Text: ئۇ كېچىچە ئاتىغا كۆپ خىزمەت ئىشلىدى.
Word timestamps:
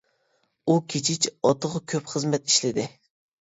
ئۇ 0.71 0.77
كېچىچە 0.93 1.33
ئاتىغا 1.51 1.83
كۆپ 1.93 2.09
خىزمەت 2.15 2.49
ئىشلىدى. 2.53 2.89